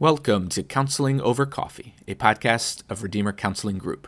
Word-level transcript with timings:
Welcome 0.00 0.48
to 0.50 0.62
Counseling 0.62 1.20
Over 1.20 1.44
Coffee, 1.44 1.96
a 2.06 2.14
podcast 2.14 2.84
of 2.88 3.02
Redeemer 3.02 3.32
Counseling 3.32 3.78
Group. 3.78 4.06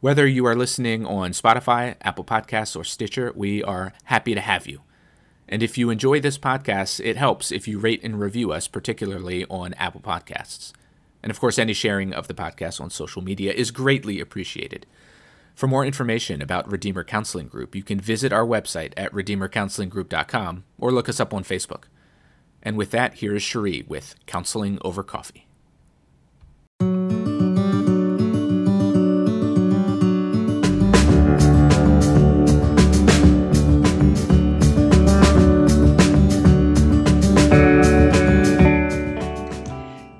Whether 0.00 0.26
you 0.26 0.44
are 0.44 0.56
listening 0.56 1.06
on 1.06 1.30
Spotify, 1.30 1.94
Apple 2.00 2.24
Podcasts, 2.24 2.74
or 2.74 2.82
Stitcher, 2.82 3.32
we 3.36 3.62
are 3.62 3.92
happy 4.06 4.34
to 4.34 4.40
have 4.40 4.66
you. 4.66 4.80
And 5.48 5.62
if 5.62 5.78
you 5.78 5.88
enjoy 5.88 6.18
this 6.18 6.36
podcast, 6.36 6.98
it 7.04 7.16
helps 7.16 7.52
if 7.52 7.68
you 7.68 7.78
rate 7.78 8.02
and 8.02 8.18
review 8.18 8.50
us, 8.50 8.66
particularly 8.66 9.44
on 9.44 9.72
Apple 9.74 10.00
Podcasts. 10.00 10.72
And 11.22 11.30
of 11.30 11.38
course, 11.38 11.60
any 11.60 11.74
sharing 11.74 12.12
of 12.12 12.26
the 12.26 12.34
podcast 12.34 12.80
on 12.80 12.90
social 12.90 13.22
media 13.22 13.52
is 13.52 13.70
greatly 13.70 14.18
appreciated. 14.18 14.84
For 15.54 15.68
more 15.68 15.86
information 15.86 16.42
about 16.42 16.68
Redeemer 16.68 17.04
Counseling 17.04 17.46
Group, 17.46 17.76
you 17.76 17.84
can 17.84 18.00
visit 18.00 18.32
our 18.32 18.44
website 18.44 18.94
at 18.96 19.12
redeemercounselinggroup.com 19.12 20.64
or 20.76 20.90
look 20.90 21.08
us 21.08 21.20
up 21.20 21.32
on 21.32 21.44
Facebook. 21.44 21.84
And 22.62 22.76
with 22.76 22.90
that, 22.90 23.14
here 23.14 23.34
is 23.34 23.42
Cherie 23.42 23.84
with 23.88 24.14
Counseling 24.26 24.78
Over 24.82 25.02
Coffee. 25.02 25.46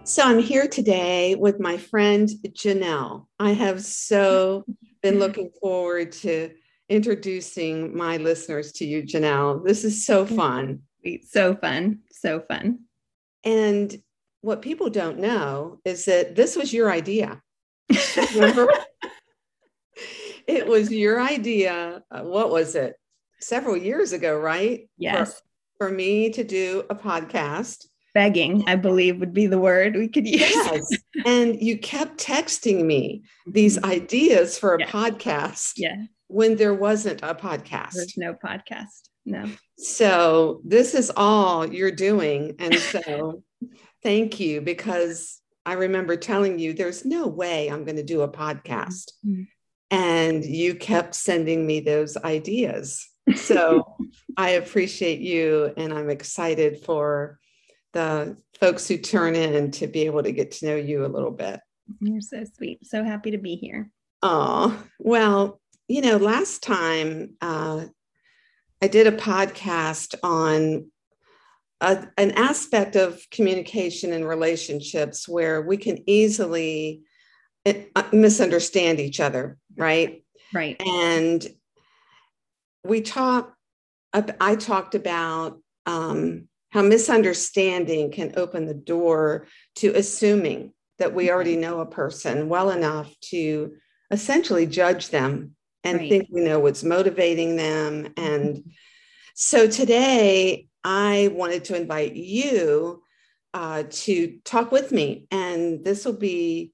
So 0.05 0.25
I'm 0.25 0.39
here 0.41 0.67
today 0.67 1.35
with 1.37 1.61
my 1.61 1.77
friend 1.77 2.29
Janelle. 2.49 3.27
I 3.39 3.53
have 3.53 3.81
so 3.83 4.65
been 5.03 5.19
looking 5.19 5.51
forward 5.61 6.13
to 6.13 6.51
introducing 6.89 7.97
my 7.97 8.17
listeners 8.17 8.73
to 8.73 8.85
you, 8.85 9.03
Janelle. 9.03 9.65
This 9.65 9.85
is 9.85 10.05
so 10.05 10.27
fun. 10.27 10.81
So 11.25 11.55
fun. 11.57 12.01
So 12.21 12.41
fun. 12.41 12.81
And 13.45 13.97
what 14.43 14.63
people 14.63 14.91
don't 14.91 15.19
know 15.19 15.81
is 15.85 16.05
that 16.05 16.37
this 16.37 16.57
was 16.57 16.73
your 16.73 16.91
idea. 16.91 17.41
Remember? 18.35 18.69
it 20.47 20.67
was 20.67 20.91
your 20.91 21.21
idea. 21.21 22.03
Uh, 22.11 22.23
what 22.23 22.51
was 22.51 22.75
it? 22.75 22.95
Several 23.41 23.77
years 23.77 24.13
ago, 24.13 24.39
right? 24.39 24.89
Yes. 24.99 25.41
For, 25.79 25.89
for, 25.89 25.93
me 25.93 26.31
to 26.31 26.45
do 26.45 26.85
a 26.91 26.95
podcast. 26.95 27.87
Begging, 28.13 28.65
I 28.67 28.77
believe, 28.77 29.19
would 29.21 29.33
be 29.33 29.47
the 29.47 29.59
word 29.59 29.97
we 29.97 30.09
could 30.09 30.27
use. 30.27 30.41
Yes. 30.41 30.91
and 31.25 31.61
you 31.63 31.79
kept 31.79 32.19
texting 32.19 32.85
me 32.85 33.23
these 33.47 33.83
ideas 33.83 34.59
for 34.59 34.75
a 34.75 34.79
podcast. 34.79 35.73
Yeah. 35.77 35.97
When 36.27 36.57
there 36.57 36.75
wasn't 36.75 37.23
a 37.23 37.35
podcast. 37.35 37.93
There's 37.95 38.17
no 38.17 38.35
podcast. 38.35 39.10
No. 39.25 39.49
So 39.77 40.61
this 40.65 40.95
is 40.95 41.11
all 41.17 41.67
you're 41.73 41.91
doing. 41.91 42.57
And 42.59 42.75
so 42.77 43.43
thank 44.03 44.41
you 44.41 44.61
because 44.61 45.41
I 45.67 45.75
remember 45.75 46.17
telling 46.17 46.59
you 46.59 46.73
there's 46.73 47.05
no 47.05 47.27
way 47.27 47.69
I'm 47.69 47.85
going 47.85 47.97
to 47.97 48.03
do 48.03 48.23
a 48.23 48.29
podcast. 48.29 49.13
Mm-hmm. 49.27 49.43
And 49.93 50.45
you 50.45 50.77
kept 50.77 51.15
sending 51.15 51.67
me 51.67 51.81
those 51.81 52.17
ideas. 52.17 53.07
So 53.35 53.97
I 54.37 54.51
appreciate 54.51 55.21
you 55.21 55.73
and 55.77 55.93
I'm 55.93 56.11
excited 56.11 56.85
for 56.85 57.39
the 57.93 58.37
folks 58.59 58.87
who 58.87 58.99
turn 58.99 59.35
in 59.35 59.73
to 59.73 59.87
be 59.87 60.07
able 60.07 60.23
to 60.23 60.33
get 60.33 60.53
to 60.53 60.67
know 60.67 60.77
you 60.77 61.05
a 61.05 61.09
little 61.09 61.31
bit. 61.31 61.61
You're 62.01 62.21
so 62.21 62.45
sweet. 62.57 62.87
So 62.87 63.03
happy 63.03 63.33
to 63.33 63.39
be 63.39 63.57
here. 63.57 63.91
Oh, 64.23 64.81
well, 64.99 65.61
you 65.89 66.03
know, 66.03 66.19
last 66.19 66.63
time 66.63 67.37
uh, 67.41 67.87
I 68.83 68.89
did 68.89 69.07
a 69.07 69.13
podcast 69.13 70.15
on 70.23 70.91
a, 71.81 72.07
an 72.17 72.33
aspect 72.33 72.97
of 72.97 73.23
communication 73.31 74.13
and 74.13 74.27
relationships 74.27 75.29
where 75.29 75.63
we 75.63 75.77
can 75.77 76.03
easily 76.09 77.03
eh, 77.67 77.85
uh, 77.95 78.05
misunderstand 78.13 79.01
each 79.01 79.21
other, 79.21 79.59
right? 79.77 80.25
Right. 80.53 80.81
And 80.81 81.47
we 82.85 83.03
talked, 83.03 83.55
I 84.13 84.57
talked 84.57 84.95
about 84.95 85.61
um, 85.87 86.49
how 86.71 86.83
misunderstanding 86.83 88.11
can 88.11 88.33
open 88.37 88.67
the 88.67 88.75
door 88.75 89.47
to 89.77 89.93
assuming 89.95 90.73
that 90.99 91.15
we 91.15 91.31
already 91.31 91.57
know 91.57 91.81
a 91.81 91.87
person 91.87 92.49
well 92.49 92.71
enough 92.71 93.15
to 93.21 93.75
essentially 94.11 94.67
judge 94.67 95.11
them 95.11 95.55
and 95.85 95.99
right. 95.99 96.09
think 96.09 96.29
we 96.31 96.43
know 96.43 96.59
what's 96.59 96.85
motivating 96.85 97.57
them. 97.57 98.13
And 98.17 98.57
mm-hmm. 98.57 98.71
so 99.35 99.67
today, 99.67 100.67
I 100.85 101.31
wanted 101.33 101.65
to 101.65 101.77
invite 101.77 102.15
you 102.15 103.03
uh, 103.53 103.85
to 103.91 104.39
talk 104.45 104.73
with 104.73 104.93
me. 104.93 105.27
And 105.31 105.85
this 105.85 106.05
will 106.05 106.17
be 106.17 106.73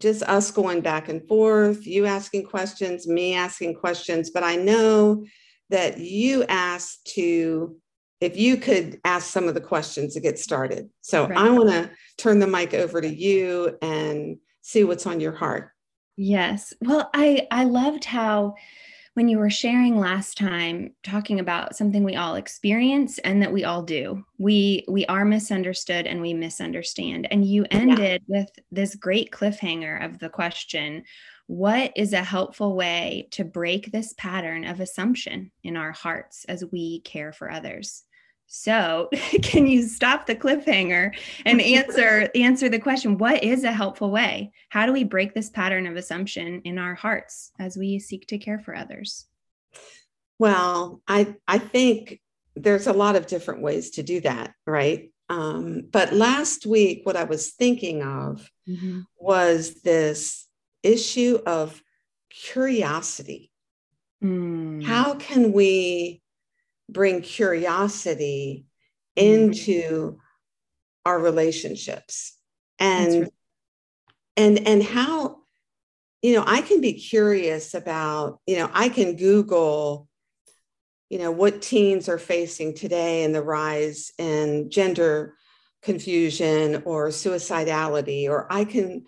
just 0.00 0.22
us 0.24 0.50
going 0.50 0.80
back 0.80 1.08
and 1.08 1.26
forth, 1.26 1.86
you 1.86 2.06
asking 2.06 2.44
questions, 2.44 3.06
me 3.06 3.34
asking 3.34 3.76
questions. 3.76 4.30
But 4.30 4.42
I 4.42 4.56
know 4.56 5.24
that 5.70 5.98
you 5.98 6.44
asked 6.44 7.06
to, 7.14 7.76
if 8.20 8.36
you 8.36 8.56
could 8.56 9.00
ask 9.04 9.28
some 9.30 9.48
of 9.48 9.54
the 9.54 9.60
questions 9.60 10.14
to 10.14 10.20
get 10.20 10.38
started. 10.38 10.90
So 11.00 11.26
right. 11.26 11.38
I 11.38 11.50
want 11.50 11.70
to 11.70 11.90
turn 12.18 12.40
the 12.40 12.46
mic 12.46 12.74
over 12.74 13.00
to 13.00 13.08
you 13.08 13.76
and 13.80 14.38
see 14.62 14.84
what's 14.84 15.06
on 15.06 15.20
your 15.20 15.32
heart. 15.32 15.70
Yes. 16.16 16.72
Well, 16.80 17.10
I 17.14 17.46
I 17.50 17.64
loved 17.64 18.04
how 18.04 18.54
when 19.14 19.28
you 19.28 19.38
were 19.38 19.48
sharing 19.48 19.98
last 19.98 20.36
time 20.36 20.92
talking 21.02 21.40
about 21.40 21.74
something 21.74 22.04
we 22.04 22.16
all 22.16 22.34
experience 22.34 23.18
and 23.20 23.40
that 23.40 23.52
we 23.52 23.64
all 23.64 23.82
do. 23.82 24.24
We 24.38 24.84
we 24.88 25.06
are 25.06 25.24
misunderstood 25.24 26.06
and 26.06 26.20
we 26.20 26.34
misunderstand. 26.34 27.28
And 27.30 27.44
you 27.44 27.66
ended 27.70 28.22
yeah. 28.26 28.40
with 28.40 28.50
this 28.70 28.94
great 28.94 29.30
cliffhanger 29.30 30.04
of 30.04 30.18
the 30.18 30.28
question, 30.28 31.04
what 31.46 31.92
is 31.96 32.12
a 32.12 32.24
helpful 32.24 32.74
way 32.74 33.28
to 33.32 33.44
break 33.44 33.92
this 33.92 34.12
pattern 34.14 34.64
of 34.64 34.80
assumption 34.80 35.50
in 35.62 35.76
our 35.76 35.92
hearts 35.92 36.44
as 36.46 36.64
we 36.72 37.00
care 37.00 37.32
for 37.32 37.50
others? 37.50 38.04
So, 38.46 39.08
can 39.42 39.66
you 39.66 39.82
stop 39.82 40.26
the 40.26 40.36
cliffhanger 40.36 41.16
and 41.44 41.60
answer 41.76 42.28
answer 42.34 42.68
the 42.68 42.78
question 42.78 43.18
what 43.18 43.42
is 43.42 43.64
a 43.64 43.72
helpful 43.72 44.10
way? 44.10 44.52
How 44.68 44.86
do 44.86 44.92
we 44.92 45.04
break 45.04 45.34
this 45.34 45.50
pattern 45.50 45.86
of 45.86 45.96
assumption 45.96 46.62
in 46.62 46.78
our 46.78 46.94
hearts 46.94 47.52
as 47.58 47.76
we 47.76 47.98
seek 47.98 48.26
to 48.28 48.38
care 48.38 48.58
for 48.58 48.74
others? 48.74 49.26
Well, 50.38 51.02
I 51.08 51.34
I 51.48 51.58
think 51.58 52.20
there's 52.54 52.86
a 52.86 52.92
lot 52.92 53.16
of 53.16 53.26
different 53.26 53.62
ways 53.62 53.90
to 53.92 54.02
do 54.02 54.20
that, 54.22 54.54
right? 54.66 55.10
Um, 55.28 55.82
but 55.90 56.12
last 56.12 56.66
week, 56.66 57.02
what 57.04 57.16
I 57.16 57.24
was 57.24 57.50
thinking 57.50 58.02
of 58.02 58.48
mm-hmm. 58.68 59.00
was 59.18 59.82
this 59.82 60.46
issue 60.82 61.40
of 61.46 61.82
curiosity. 62.30 63.50
Mm. 64.22 64.84
How 64.84 65.14
can 65.14 65.52
we 65.52 66.22
bring 66.88 67.22
curiosity 67.22 68.66
mm-hmm. 69.18 69.52
into 69.52 70.18
our 71.04 71.18
relationships 71.18 72.36
and 72.78 73.22
right. 73.22 73.32
and 74.36 74.66
and 74.66 74.82
how 74.82 75.38
you 76.22 76.34
know 76.34 76.44
i 76.46 76.60
can 76.60 76.80
be 76.80 76.92
curious 76.92 77.74
about 77.74 78.40
you 78.46 78.56
know 78.56 78.68
i 78.72 78.88
can 78.88 79.16
google 79.16 80.08
you 81.08 81.18
know 81.18 81.30
what 81.30 81.62
teens 81.62 82.08
are 82.08 82.18
facing 82.18 82.74
today 82.74 83.22
and 83.22 83.34
the 83.34 83.42
rise 83.42 84.12
in 84.18 84.68
gender 84.68 85.34
confusion 85.82 86.82
or 86.84 87.08
suicidality 87.08 88.28
or 88.28 88.52
i 88.52 88.64
can 88.64 89.04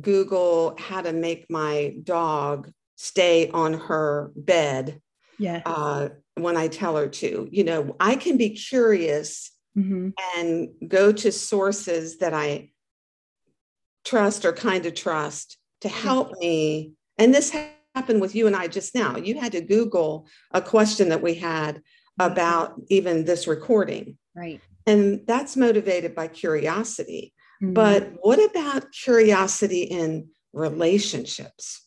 google 0.00 0.76
how 0.78 1.00
to 1.00 1.12
make 1.12 1.50
my 1.50 1.94
dog 2.04 2.70
stay 2.94 3.50
on 3.50 3.74
her 3.74 4.30
bed 4.36 5.00
yeah. 5.40 5.62
Uh, 5.64 6.10
when 6.34 6.56
I 6.56 6.68
tell 6.68 6.96
her 6.96 7.08
to. 7.08 7.48
You 7.50 7.64
know, 7.64 7.96
I 8.00 8.16
can 8.16 8.36
be 8.36 8.50
curious 8.50 9.50
mm-hmm. 9.76 10.10
and 10.36 10.68
go 10.88 11.12
to 11.12 11.32
sources 11.32 12.18
that 12.18 12.34
I 12.34 12.70
trust 14.04 14.44
or 14.44 14.52
kind 14.52 14.86
of 14.86 14.94
trust 14.94 15.58
to 15.82 15.88
help 15.88 16.32
me. 16.38 16.92
And 17.18 17.34
this 17.34 17.54
happened 17.94 18.20
with 18.20 18.34
you 18.34 18.46
and 18.46 18.56
I 18.56 18.68
just 18.68 18.94
now. 18.94 19.16
You 19.16 19.38
had 19.38 19.52
to 19.52 19.60
Google 19.60 20.26
a 20.52 20.60
question 20.60 21.08
that 21.10 21.22
we 21.22 21.34
had 21.34 21.76
mm-hmm. 21.76 22.32
about 22.32 22.80
even 22.88 23.24
this 23.24 23.46
recording. 23.46 24.16
Right. 24.34 24.60
And 24.86 25.26
that's 25.26 25.56
motivated 25.56 26.14
by 26.14 26.28
curiosity. 26.28 27.34
Mm-hmm. 27.62 27.74
But 27.74 28.12
what 28.20 28.42
about 28.50 28.92
curiosity 28.92 29.82
in 29.82 30.28
relationships? 30.52 31.86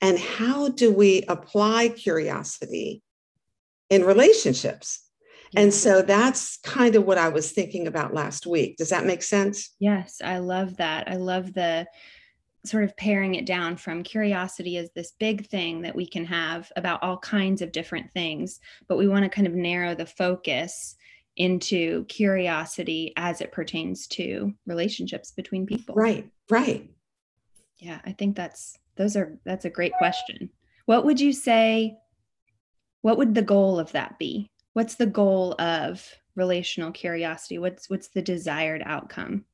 And 0.00 0.18
how 0.18 0.68
do 0.68 0.92
we 0.92 1.22
apply 1.28 1.88
curiosity 1.88 3.02
in 3.90 4.04
relationships? 4.04 5.08
And 5.56 5.72
so 5.72 6.02
that's 6.02 6.58
kind 6.58 6.94
of 6.94 7.04
what 7.04 7.18
I 7.18 7.28
was 7.30 7.52
thinking 7.52 7.86
about 7.86 8.12
last 8.12 8.46
week. 8.46 8.76
Does 8.76 8.90
that 8.90 9.06
make 9.06 9.22
sense? 9.22 9.74
Yes, 9.78 10.20
I 10.22 10.38
love 10.38 10.76
that. 10.76 11.08
I 11.08 11.16
love 11.16 11.54
the 11.54 11.86
sort 12.66 12.84
of 12.84 12.96
paring 12.96 13.34
it 13.34 13.46
down 13.46 13.76
from 13.76 14.02
curiosity 14.02 14.76
as 14.76 14.90
this 14.94 15.12
big 15.18 15.46
thing 15.46 15.82
that 15.82 15.96
we 15.96 16.06
can 16.06 16.24
have 16.26 16.70
about 16.76 17.02
all 17.02 17.16
kinds 17.18 17.62
of 17.62 17.72
different 17.72 18.12
things, 18.12 18.60
but 18.88 18.98
we 18.98 19.08
want 19.08 19.24
to 19.24 19.30
kind 19.30 19.46
of 19.46 19.54
narrow 19.54 19.94
the 19.94 20.06
focus 20.06 20.96
into 21.36 22.04
curiosity 22.06 23.12
as 23.16 23.40
it 23.40 23.52
pertains 23.52 24.06
to 24.08 24.52
relationships 24.66 25.30
between 25.30 25.66
people. 25.66 25.94
Right, 25.94 26.28
right. 26.50 26.90
Yeah, 27.78 28.00
I 28.04 28.12
think 28.12 28.36
that's 28.36 28.76
those 28.96 29.16
are 29.16 29.38
that's 29.44 29.64
a 29.64 29.70
great 29.70 29.92
question. 29.94 30.50
What 30.86 31.04
would 31.04 31.20
you 31.20 31.32
say 31.32 31.96
what 33.02 33.18
would 33.18 33.34
the 33.34 33.42
goal 33.42 33.78
of 33.78 33.92
that 33.92 34.18
be? 34.18 34.50
What's 34.72 34.96
the 34.96 35.06
goal 35.06 35.54
of 35.58 36.08
relational 36.34 36.92
curiosity? 36.92 37.58
What's 37.58 37.90
what's 37.90 38.08
the 38.08 38.22
desired 38.22 38.82
outcome? 38.84 39.44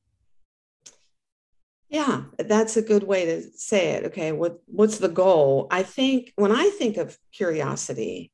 Yeah, 1.89 2.23
that's 2.37 2.77
a 2.77 2.81
good 2.81 3.03
way 3.03 3.25
to 3.25 3.43
say 3.55 3.91
it. 3.91 4.05
Okay, 4.05 4.31
what 4.31 4.59
what's 4.65 4.97
the 4.97 5.09
goal? 5.09 5.67
I 5.71 5.83
think 5.83 6.33
when 6.35 6.51
I 6.51 6.69
think 6.77 6.97
of 6.97 7.17
curiosity, 7.31 8.31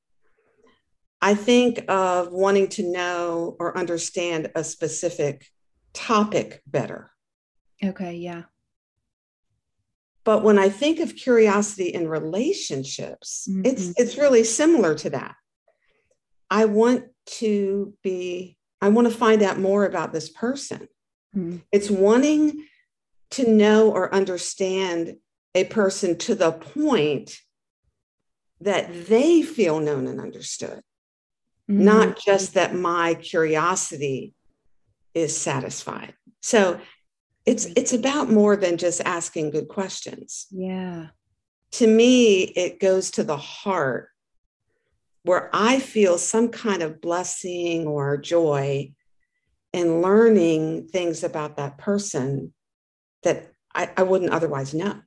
I 1.21 1.35
think 1.35 1.83
of 1.87 2.31
wanting 2.31 2.69
to 2.69 2.91
know 2.91 3.55
or 3.59 3.77
understand 3.77 4.51
a 4.55 4.63
specific 4.63 5.45
topic 5.93 6.61
better. 6.65 7.11
Okay, 7.83 8.15
yeah. 8.15 8.43
But 10.23 10.43
when 10.43 10.59
I 10.59 10.69
think 10.69 10.99
of 10.99 11.15
curiosity 11.15 11.89
in 11.89 12.07
relationships, 12.07 13.47
mm-hmm. 13.49 13.65
it's 13.65 13.93
it's 13.97 14.17
really 14.17 14.43
similar 14.43 14.95
to 14.95 15.09
that. 15.11 15.35
I 16.49 16.65
want 16.65 17.05
to 17.37 17.93
be 18.03 18.57
I 18.81 18.89
want 18.89 19.09
to 19.09 19.17
find 19.17 19.41
out 19.41 19.59
more 19.59 19.85
about 19.85 20.13
this 20.13 20.29
person. 20.29 20.87
Mm-hmm. 21.35 21.57
It's 21.71 21.89
wanting 21.89 22.65
to 23.31 23.49
know 23.49 23.91
or 23.91 24.13
understand 24.13 25.15
a 25.55 25.63
person 25.65 26.17
to 26.17 26.35
the 26.35 26.51
point 26.51 27.37
that 28.59 29.07
they 29.07 29.41
feel 29.41 29.79
known 29.79 30.07
and 30.07 30.19
understood, 30.19 30.81
mm-hmm. 31.69 31.83
not 31.83 32.19
just 32.19 32.53
that 32.53 32.75
my 32.75 33.15
curiosity 33.15 34.33
is 35.13 35.35
satisfied. 35.35 36.13
So 36.41 36.79
it's 37.45 37.65
it's 37.75 37.93
about 37.93 38.29
more 38.29 38.55
than 38.55 38.77
just 38.77 39.01
asking 39.01 39.51
good 39.51 39.67
questions. 39.67 40.47
Yeah. 40.51 41.07
To 41.73 41.87
me, 41.87 42.43
it 42.43 42.79
goes 42.79 43.11
to 43.11 43.23
the 43.23 43.37
heart 43.37 44.09
where 45.23 45.49
I 45.53 45.79
feel 45.79 46.17
some 46.17 46.49
kind 46.49 46.81
of 46.81 47.01
blessing 47.01 47.87
or 47.87 48.17
joy 48.17 48.93
in 49.73 50.01
learning 50.01 50.87
things 50.87 51.23
about 51.23 51.57
that 51.57 51.77
person 51.77 52.53
that 53.23 53.51
I, 53.73 53.89
I 53.95 54.03
wouldn't 54.03 54.31
otherwise 54.31 54.73
know. 54.73 54.99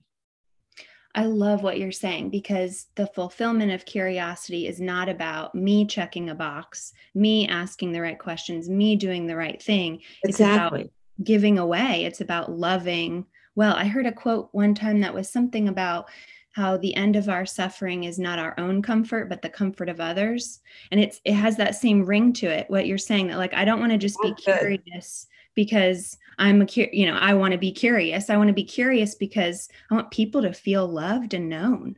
I 1.16 1.26
love 1.26 1.62
what 1.62 1.78
you're 1.78 1.92
saying 1.92 2.30
because 2.30 2.86
the 2.96 3.06
fulfillment 3.06 3.70
of 3.70 3.84
curiosity 3.84 4.66
is 4.66 4.80
not 4.80 5.08
about 5.08 5.54
me 5.54 5.86
checking 5.86 6.28
a 6.28 6.34
box, 6.34 6.92
me 7.14 7.46
asking 7.46 7.92
the 7.92 8.00
right 8.00 8.18
questions, 8.18 8.68
me 8.68 8.96
doing 8.96 9.26
the 9.26 9.36
right 9.36 9.62
thing. 9.62 10.00
Exactly. 10.24 10.80
It's 10.80 10.88
about 10.88 10.90
giving 11.22 11.58
away. 11.58 12.04
It's 12.04 12.20
about 12.20 12.50
loving. 12.50 13.26
Well, 13.54 13.74
I 13.74 13.84
heard 13.84 14.06
a 14.06 14.12
quote 14.12 14.48
one 14.52 14.74
time 14.74 15.00
that 15.00 15.14
was 15.14 15.30
something 15.30 15.68
about 15.68 16.08
how 16.52 16.76
the 16.76 16.94
end 16.94 17.16
of 17.16 17.28
our 17.28 17.44
suffering 17.44 18.04
is 18.04 18.18
not 18.18 18.38
our 18.38 18.54
own 18.58 18.80
comfort 18.80 19.28
but 19.28 19.42
the 19.42 19.48
comfort 19.48 19.88
of 19.88 19.98
others 19.98 20.60
and 20.92 21.00
it's 21.00 21.20
it 21.24 21.32
has 21.32 21.56
that 21.56 21.74
same 21.74 22.04
ring 22.04 22.32
to 22.32 22.46
it 22.46 22.70
what 22.70 22.86
you're 22.86 22.96
saying 22.96 23.26
that 23.26 23.38
like 23.38 23.52
i 23.54 23.64
don't 23.64 23.80
want 23.80 23.90
to 23.90 23.98
just 23.98 24.16
That's 24.22 24.36
be 24.36 24.52
curious 24.52 25.26
because 25.56 26.16
I'm 26.38 26.62
a 26.62 26.66
you 26.92 27.06
know, 27.06 27.16
I 27.16 27.34
want 27.34 27.52
to 27.52 27.58
be 27.58 27.72
curious. 27.72 28.30
I 28.30 28.36
want 28.36 28.48
to 28.48 28.54
be 28.54 28.64
curious 28.64 29.14
because 29.14 29.68
I 29.90 29.94
want 29.94 30.10
people 30.10 30.42
to 30.42 30.52
feel 30.52 30.86
loved 30.86 31.34
and 31.34 31.48
known. 31.48 31.96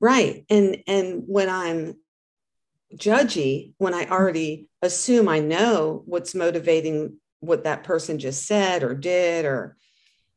Right. 0.00 0.44
And 0.50 0.82
and 0.86 1.24
when 1.26 1.48
I'm 1.48 1.96
judgy, 2.94 3.72
when 3.78 3.94
I 3.94 4.06
already 4.06 4.68
assume 4.82 5.28
I 5.28 5.40
know 5.40 6.02
what's 6.06 6.34
motivating 6.34 7.18
what 7.46 7.64
that 7.64 7.84
person 7.84 8.18
just 8.18 8.46
said 8.46 8.82
or 8.82 8.94
did 8.94 9.44
or 9.44 9.76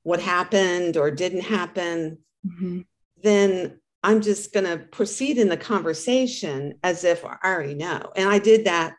what 0.03 0.19
happened 0.19 0.97
or 0.97 1.11
didn't 1.11 1.41
happen, 1.41 2.19
mm-hmm. 2.45 2.81
then 3.21 3.79
I'm 4.03 4.21
just 4.21 4.53
going 4.53 4.65
to 4.65 4.85
proceed 4.85 5.38
in 5.38 5.50
the 5.50 5.57
conversation 5.57 6.75
as 6.83 7.03
if 7.03 7.25
I 7.25 7.38
already 7.44 7.75
know. 7.75 8.11
And 8.15 8.29
I 8.29 8.39
did 8.39 8.65
that 8.65 8.95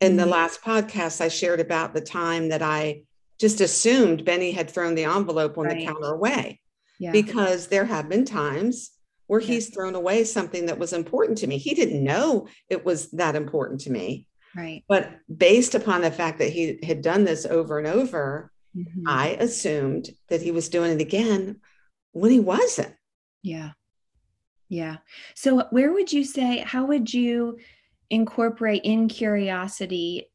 in 0.00 0.16
the 0.16 0.24
mm-hmm. 0.24 0.32
last 0.32 0.62
podcast, 0.62 1.20
I 1.20 1.28
shared 1.28 1.60
about 1.60 1.94
the 1.94 2.00
time 2.00 2.48
that 2.50 2.62
I 2.62 3.02
just 3.40 3.60
assumed 3.60 4.24
Benny 4.24 4.52
had 4.52 4.70
thrown 4.70 4.94
the 4.94 5.04
envelope 5.04 5.56
on 5.58 5.66
right. 5.66 5.78
the 5.78 5.86
counter 5.86 6.14
away 6.14 6.60
yeah. 6.98 7.10
because 7.10 7.68
there 7.68 7.84
have 7.84 8.08
been 8.08 8.24
times 8.24 8.90
where 9.26 9.40
yeah. 9.40 9.46
he's 9.46 9.70
thrown 9.70 9.94
away 9.94 10.24
something 10.24 10.66
that 10.66 10.78
was 10.78 10.92
important 10.92 11.38
to 11.38 11.46
me. 11.46 11.58
He 11.58 11.74
didn't 11.74 12.04
know 12.04 12.46
it 12.68 12.84
was 12.84 13.10
that 13.12 13.34
important 13.34 13.80
to 13.82 13.90
me. 13.90 14.26
Right. 14.56 14.84
But 14.88 15.18
based 15.36 15.74
upon 15.74 16.02
the 16.02 16.10
fact 16.10 16.38
that 16.38 16.50
he 16.50 16.78
had 16.82 17.02
done 17.02 17.24
this 17.24 17.44
over 17.44 17.78
and 17.78 17.86
over, 17.86 18.52
mm-hmm. 18.76 19.08
I 19.08 19.36
assumed 19.40 20.10
that 20.28 20.42
he 20.42 20.52
was 20.52 20.68
doing 20.68 20.92
it 20.92 21.00
again 21.00 21.60
when 22.12 22.30
he 22.30 22.40
wasn't. 22.40 22.94
Yeah. 23.42 23.72
Yeah. 24.68 24.98
So, 25.34 25.66
where 25.70 25.92
would 25.92 26.12
you 26.12 26.24
say, 26.24 26.58
how 26.58 26.86
would 26.86 27.12
you 27.12 27.58
incorporate 28.10 28.82
in 28.84 29.08
curiosity 29.08 30.30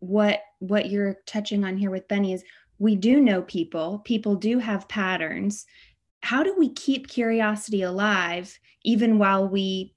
what 0.00 0.40
what 0.58 0.90
you're 0.90 1.16
touching 1.26 1.64
on 1.64 1.76
here 1.76 1.90
with 1.90 2.08
Benny 2.08 2.32
is 2.32 2.44
we 2.78 2.96
do 2.96 3.20
know 3.20 3.42
people, 3.42 4.00
people 4.00 4.34
do 4.34 4.58
have 4.58 4.88
patterns. 4.88 5.66
How 6.20 6.42
do 6.42 6.54
we 6.58 6.70
keep 6.70 7.08
curiosity 7.08 7.82
alive 7.82 8.58
even 8.84 9.18
while 9.18 9.48
we 9.48 9.94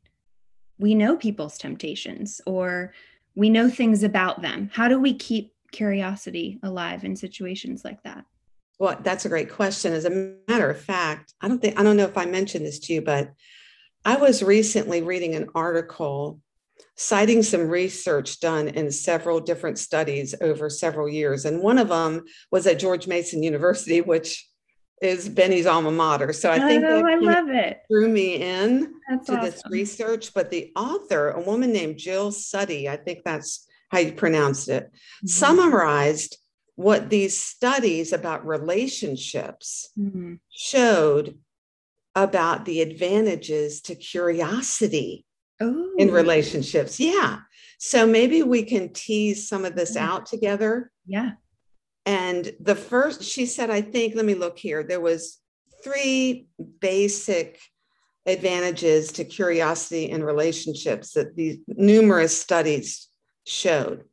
we 0.77 0.93
know 0.93 1.15
people's 1.15 1.57
temptations 1.57 2.41
or 2.45 2.93
we 3.35 3.49
know 3.49 3.69
things 3.69 4.03
about 4.03 4.41
them? 4.41 4.69
How 4.73 4.87
do 4.87 4.99
we 4.99 5.13
keep 5.13 5.53
curiosity 5.71 6.59
alive 6.63 7.03
in 7.03 7.15
situations 7.15 7.83
like 7.83 8.01
that? 8.03 8.25
Well, 8.79 8.97
that's 9.01 9.25
a 9.25 9.29
great 9.29 9.51
question. 9.51 9.93
As 9.93 10.05
a 10.05 10.35
matter 10.47 10.69
of 10.69 10.81
fact, 10.81 11.33
I 11.41 11.47
don't 11.47 11.61
think 11.61 11.79
I 11.79 11.83
don't 11.83 11.97
know 11.97 12.05
if 12.05 12.17
I 12.17 12.25
mentioned 12.25 12.65
this 12.65 12.79
to 12.79 12.93
you, 12.93 13.01
but 13.01 13.31
I 14.03 14.17
was 14.17 14.43
recently 14.43 15.01
reading 15.01 15.35
an 15.35 15.49
article 15.55 16.39
citing 16.97 17.43
some 17.43 17.67
research 17.67 18.39
done 18.39 18.67
in 18.69 18.91
several 18.91 19.39
different 19.39 19.77
studies 19.79 20.35
over 20.41 20.69
several 20.69 21.09
years. 21.09 21.45
And 21.45 21.61
one 21.61 21.77
of 21.77 21.89
them 21.89 22.23
was 22.51 22.67
at 22.67 22.79
George 22.79 23.07
Mason 23.07 23.43
University, 23.43 24.01
which 24.01 24.47
is 25.01 25.27
Benny's 25.27 25.65
alma 25.65 25.91
mater. 25.91 26.31
So 26.33 26.51
I 26.51 26.59
think 26.59 26.83
oh, 26.85 27.05
I 27.05 27.15
love 27.17 27.49
it. 27.49 27.81
Drew 27.89 28.07
me 28.07 28.35
in 28.35 28.93
that's 29.09 29.27
to 29.27 29.33
awesome. 29.33 29.45
this 29.45 29.61
research. 29.69 30.33
But 30.33 30.51
the 30.51 30.71
author, 30.75 31.31
a 31.31 31.41
woman 31.41 31.71
named 31.71 31.97
Jill 31.97 32.31
Suttie, 32.31 32.87
I 32.87 32.95
think 32.97 33.23
that's 33.23 33.67
how 33.89 33.99
you 33.99 34.13
pronounced 34.13 34.69
it, 34.69 34.85
mm-hmm. 34.85 35.27
summarized 35.27 36.37
what 36.75 37.09
these 37.09 37.39
studies 37.39 38.13
about 38.13 38.45
relationships 38.45 39.89
mm-hmm. 39.97 40.35
showed 40.49 41.37
about 42.15 42.65
the 42.65 42.81
advantages 42.81 43.81
to 43.81 43.95
curiosity 43.95 45.25
Ooh. 45.61 45.93
in 45.97 46.11
relationships. 46.11 46.99
Yeah. 46.99 47.39
So 47.77 48.07
maybe 48.07 48.43
we 48.43 48.63
can 48.63 48.93
tease 48.93 49.47
some 49.47 49.65
of 49.65 49.75
this 49.75 49.95
yeah. 49.95 50.09
out 50.09 50.25
together. 50.25 50.91
Yeah. 51.05 51.31
And 52.05 52.51
the 52.59 52.75
first, 52.75 53.23
she 53.23 53.45
said, 53.45 53.69
I 53.69 53.81
think, 53.81 54.15
let 54.15 54.25
me 54.25 54.35
look 54.35 54.59
here. 54.59 54.83
There 54.83 55.01
was 55.01 55.39
three 55.83 56.47
basic 56.79 57.59
advantages 58.25 59.11
to 59.13 59.25
curiosity 59.25 60.09
in 60.09 60.23
relationships 60.23 61.11
that 61.13 61.35
these 61.35 61.57
numerous 61.67 62.39
studies 62.39 63.07
showed. 63.45 64.03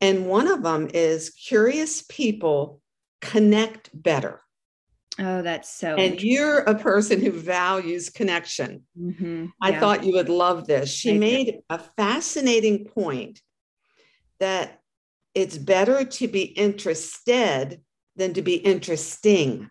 And 0.00 0.26
one 0.26 0.48
of 0.48 0.62
them 0.62 0.90
is 0.92 1.30
curious 1.30 2.02
people 2.08 2.80
connect 3.20 3.90
better. 3.94 4.40
Oh, 5.18 5.42
that's 5.42 5.72
so. 5.72 5.94
And 5.94 6.20
you're 6.20 6.58
a 6.58 6.74
person 6.74 7.20
who 7.20 7.30
values 7.30 8.10
connection. 8.10 8.82
Mm-hmm. 9.00 9.46
I 9.62 9.78
thought 9.78 10.04
you 10.04 10.14
would 10.14 10.28
love 10.28 10.66
this. 10.66 10.90
She 10.92 11.14
I 11.14 11.18
made 11.18 11.44
did. 11.46 11.54
a 11.70 11.78
fascinating 11.78 12.84
point 12.86 13.40
that 14.40 14.80
it's 15.34 15.58
better 15.58 16.04
to 16.04 16.28
be 16.28 16.42
interested 16.42 17.80
than 18.16 18.34
to 18.34 18.42
be 18.42 18.54
interesting. 18.54 19.68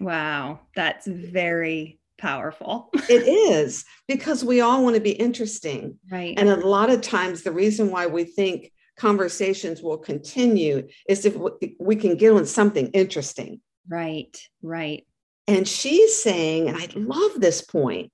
Wow, 0.00 0.60
that's 0.74 1.06
very 1.06 1.98
powerful. 2.18 2.90
it 3.08 3.26
is 3.52 3.84
because 4.08 4.44
we 4.44 4.60
all 4.60 4.82
want 4.82 4.96
to 4.96 5.00
be 5.00 5.12
interesting. 5.12 5.98
Right. 6.10 6.34
And 6.36 6.48
a 6.48 6.56
lot 6.56 6.90
of 6.90 7.00
times, 7.00 7.42
the 7.42 7.52
reason 7.52 7.90
why 7.90 8.06
we 8.06 8.24
think 8.24 8.72
conversations 8.96 9.82
will 9.82 9.98
continue 9.98 10.88
is 11.08 11.24
if 11.24 11.36
we 11.80 11.96
can 11.96 12.16
get 12.16 12.32
on 12.32 12.46
something 12.46 12.88
interesting. 12.88 13.60
Right, 13.88 14.36
right. 14.62 15.06
And 15.46 15.68
she's 15.68 16.22
saying, 16.22 16.68
and 16.68 16.76
I 16.76 16.88
love 16.94 17.32
this 17.38 17.60
point, 17.60 18.12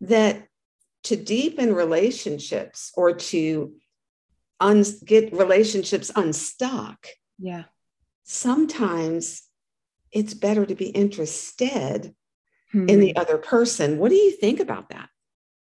that 0.00 0.46
to 1.04 1.16
deepen 1.16 1.74
relationships 1.74 2.90
or 2.96 3.12
to 3.14 3.74
un- 4.60 4.84
get 5.04 5.32
relationships 5.32 6.10
unstuck, 6.14 7.06
yeah, 7.38 7.64
sometimes 8.24 9.42
it's 10.12 10.34
better 10.34 10.64
to 10.64 10.74
be 10.74 10.86
interested 10.86 12.14
hmm. 12.72 12.88
in 12.88 13.00
the 13.00 13.16
other 13.16 13.38
person. 13.38 13.98
What 13.98 14.10
do 14.10 14.16
you 14.16 14.30
think 14.30 14.60
about 14.60 14.90
that? 14.90 15.08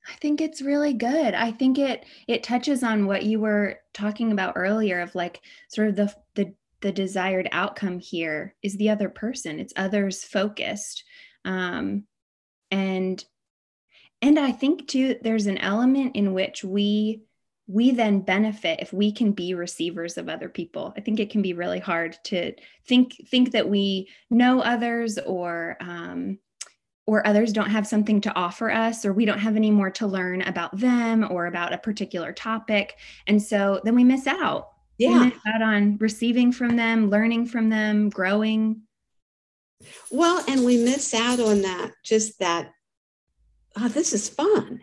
I 0.08 0.16
think 0.16 0.42
it's 0.42 0.62
really 0.62 0.94
good. 0.94 1.34
I 1.34 1.52
think 1.52 1.80
it 1.80 2.06
it 2.28 2.44
touches 2.44 2.84
on 2.84 3.08
what 3.08 3.24
you 3.24 3.40
were 3.40 3.80
talking 3.94 4.32
about 4.32 4.54
earlier 4.56 5.00
of 5.00 5.16
like 5.16 5.42
sort 5.70 5.90
of 5.90 5.96
the 5.96 6.14
the 6.36 6.54
the 6.82 6.92
desired 6.92 7.48
outcome 7.52 8.00
here 8.00 8.56
is 8.62 8.76
the 8.76 8.90
other 8.90 9.10
person. 9.10 9.60
It's 9.60 9.74
others 9.76 10.24
focused. 10.24 11.04
Um 11.46 12.04
and 12.70 13.24
and 14.22 14.38
I 14.38 14.52
think 14.52 14.88
too 14.88 15.18
there's 15.22 15.48
an 15.48 15.58
element 15.58 16.16
in 16.16 16.34
which 16.34 16.64
we 16.64 17.22
we 17.74 17.89
then 17.89 18.20
benefit 18.20 18.80
if 18.82 18.94
we 18.94 19.12
can 19.12 19.32
be 19.32 19.56
receivers 19.56 20.20
of 20.20 20.30
other 20.30 20.48
people. 20.48 20.94
I 20.96 21.01
think 21.01 21.20
it 21.20 21.32
can 21.32 21.42
be 21.42 21.53
really 21.53 21.80
hard 21.80 22.15
to 22.25 22.53
think 22.88 23.15
think 23.30 23.51
that 23.51 23.68
we 23.68 24.10
know 24.30 24.62
others 24.62 25.18
or 25.18 25.75
um, 25.80 26.38
or 27.08 27.25
others 27.25 27.51
don't 27.51 27.72
have 27.72 27.88
something 27.88 28.22
to 28.22 28.36
offer 28.36 28.70
us 28.70 29.06
or 29.06 29.12
we 29.12 29.25
don't 29.25 29.39
have 29.39 29.56
any 29.56 29.72
more 29.72 29.89
to 29.89 30.06
learn 30.06 30.44
about 30.44 30.77
them 30.77 31.27
or 31.32 31.48
about 31.48 31.74
a 31.74 31.80
particular 31.80 32.32
topic. 32.32 32.96
And 33.25 33.42
so 33.42 33.82
then 33.84 33.96
we 33.96 34.03
miss 34.03 34.27
out. 34.27 34.70
Yeah. 35.00 35.20
we 35.20 35.25
miss 35.25 35.39
out 35.48 35.63
on 35.63 35.98
receiving 35.98 36.51
from 36.51 36.75
them 36.75 37.10
learning 37.10 37.48
from 37.48 37.70
them 37.70 38.10
growing. 38.12 38.84
Well 40.12 40.44
and 40.48 40.63
we 40.63 40.77
miss 40.77 41.12
out 41.15 41.39
on 41.39 41.63
that 41.63 41.92
just 42.06 42.38
that 42.38 42.72
oh 43.75 43.88
this 43.88 44.13
is 44.13 44.30
fun. 44.30 44.82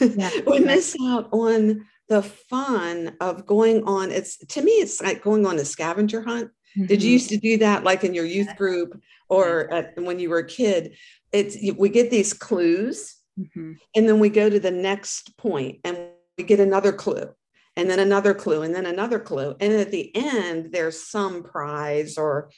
Yeah. 0.00 0.30
we 0.48 0.58
miss 0.58 0.96
out 1.00 1.28
on 1.30 1.86
the 2.08 2.22
fun 2.22 3.16
of 3.20 3.46
going 3.46 3.84
on 3.84 4.10
it's 4.10 4.36
to 4.38 4.62
me 4.62 4.72
it's 4.72 5.00
like 5.00 5.22
going 5.22 5.46
on 5.46 5.58
a 5.58 5.64
scavenger 5.64 6.22
hunt 6.22 6.50
mm-hmm. 6.76 6.86
did 6.86 7.02
you 7.02 7.08
mm-hmm. 7.08 7.12
used 7.12 7.28
to 7.28 7.36
do 7.36 7.58
that 7.58 7.84
like 7.84 8.04
in 8.04 8.14
your 8.14 8.24
youth 8.24 8.54
group 8.56 9.00
or 9.28 9.72
at, 9.72 10.00
when 10.02 10.18
you 10.18 10.28
were 10.28 10.38
a 10.38 10.46
kid 10.46 10.96
it's 11.32 11.56
we 11.78 11.88
get 11.88 12.10
these 12.10 12.34
clues 12.34 13.16
mm-hmm. 13.38 13.72
and 13.94 14.08
then 14.08 14.18
we 14.18 14.28
go 14.28 14.50
to 14.50 14.60
the 14.60 14.70
next 14.70 15.36
point 15.36 15.78
and 15.84 15.96
we 16.36 16.44
get 16.44 16.60
another 16.60 16.92
clue 16.92 17.28
and 17.76 17.88
then 17.88 17.98
another 17.98 18.34
clue 18.34 18.62
and 18.62 18.74
then 18.74 18.86
another 18.86 19.18
clue 19.18 19.54
and 19.60 19.72
at 19.72 19.90
the 19.90 20.14
end 20.14 20.72
there's 20.72 21.02
some 21.02 21.42
prize 21.42 22.18
or 22.18 22.50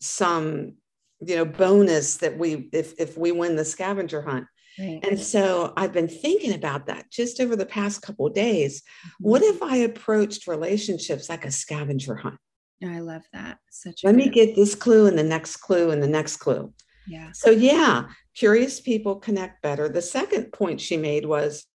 some 0.00 0.74
you 1.20 1.36
know 1.36 1.44
bonus 1.44 2.18
that 2.18 2.38
we 2.38 2.68
if 2.72 2.94
if 2.98 3.16
we 3.16 3.32
win 3.32 3.56
the 3.56 3.64
scavenger 3.64 4.22
hunt 4.22 4.46
Right. 4.78 5.00
And 5.02 5.18
so 5.18 5.72
I've 5.76 5.92
been 5.92 6.08
thinking 6.08 6.54
about 6.54 6.86
that 6.86 7.10
just 7.10 7.40
over 7.40 7.56
the 7.56 7.66
past 7.66 8.02
couple 8.02 8.28
days. 8.28 8.82
Mm-hmm. 8.82 9.28
What 9.28 9.42
if 9.42 9.62
I 9.62 9.76
approached 9.76 10.46
relationships 10.46 11.28
like 11.28 11.44
a 11.44 11.50
scavenger 11.50 12.14
hunt? 12.14 12.38
I 12.84 13.00
love 13.00 13.22
that. 13.32 13.58
Such 13.70 14.04
let 14.04 14.14
me 14.14 14.28
get 14.28 14.54
this 14.54 14.76
clue 14.76 15.06
and 15.06 15.18
the 15.18 15.24
next 15.24 15.56
clue 15.56 15.90
and 15.90 16.02
the 16.02 16.08
next 16.08 16.36
clue. 16.36 16.72
Yeah. 17.08 17.30
So 17.32 17.50
yeah, 17.50 18.04
curious 18.36 18.80
people 18.80 19.16
connect 19.16 19.62
better. 19.62 19.88
The 19.88 20.02
second 20.02 20.52
point 20.52 20.80
she 20.80 20.96
made 20.96 21.26
was 21.26 21.66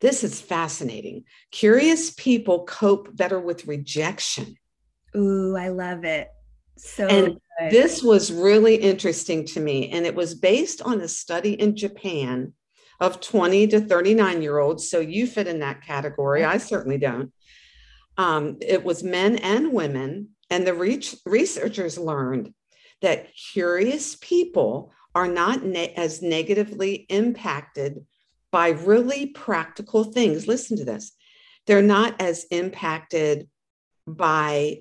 this 0.00 0.24
is 0.24 0.40
fascinating. 0.40 1.24
Curious 1.50 2.10
people 2.10 2.64
cope 2.64 3.14
better 3.16 3.38
with 3.38 3.66
rejection. 3.66 4.56
Ooh, 5.16 5.56
I 5.56 5.68
love 5.68 6.04
it. 6.04 6.28
So 6.78 7.06
and 7.06 7.38
this 7.70 8.02
was 8.02 8.32
really 8.32 8.76
interesting 8.76 9.44
to 9.46 9.60
me. 9.60 9.90
And 9.90 10.06
it 10.06 10.14
was 10.14 10.34
based 10.34 10.80
on 10.82 11.00
a 11.00 11.08
study 11.08 11.54
in 11.54 11.76
Japan 11.76 12.52
of 13.00 13.20
20 13.20 13.66
to 13.68 13.80
39 13.80 14.42
year 14.42 14.58
olds. 14.58 14.90
So 14.90 15.00
you 15.00 15.26
fit 15.26 15.46
in 15.46 15.60
that 15.60 15.82
category. 15.82 16.44
I 16.44 16.58
certainly 16.58 16.98
don't. 16.98 17.32
Um, 18.16 18.58
it 18.60 18.84
was 18.84 19.02
men 19.02 19.36
and 19.36 19.72
women. 19.72 20.30
And 20.50 20.66
the 20.66 20.74
re- 20.74 21.02
researchers 21.26 21.98
learned 21.98 22.54
that 23.02 23.28
curious 23.52 24.16
people 24.20 24.92
are 25.14 25.28
not 25.28 25.64
ne- 25.64 25.94
as 25.94 26.22
negatively 26.22 27.06
impacted 27.08 28.04
by 28.50 28.70
really 28.70 29.26
practical 29.26 30.04
things. 30.04 30.48
Listen 30.48 30.76
to 30.78 30.84
this. 30.84 31.12
They're 31.66 31.82
not 31.82 32.20
as 32.20 32.46
impacted 32.50 33.48
by 34.06 34.80